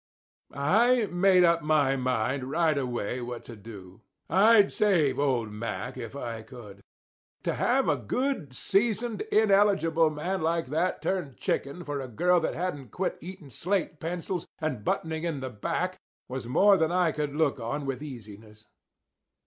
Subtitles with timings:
[0.55, 4.01] I made up my mind right away what to do.
[4.31, 6.81] I'd save old Mack if I could.
[7.43, 12.55] To have a good, seasoned, ineligible man like that turn chicken for a girl that
[12.55, 17.35] hadn't quit eating slate pencils and buttoning in the back was more than I could
[17.35, 18.65] look on with easiness.